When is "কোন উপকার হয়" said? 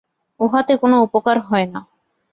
0.77-1.67